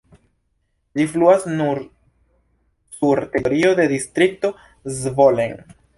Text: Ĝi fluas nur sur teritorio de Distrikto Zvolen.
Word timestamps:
Ĝi 0.99 1.05
fluas 1.11 1.43
nur 1.59 1.81
sur 2.97 3.23
teritorio 3.35 3.75
de 3.81 3.87
Distrikto 3.93 4.53
Zvolen. 5.03 5.55